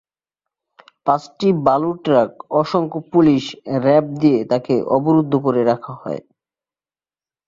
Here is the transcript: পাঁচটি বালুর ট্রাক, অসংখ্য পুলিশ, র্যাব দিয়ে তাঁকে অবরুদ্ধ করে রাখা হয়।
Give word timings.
পাঁচটি 1.05 1.47
বালুর 1.65 1.97
ট্রাক, 2.05 2.29
অসংখ্য 2.53 2.99
পুলিশ, 3.11 3.43
র্যাব 3.83 4.05
দিয়ে 4.21 4.39
তাঁকে 4.51 4.75
অবরুদ্ধ 4.97 5.33
করে 5.45 5.61
রাখা 5.63 5.93
হয়। 6.01 6.21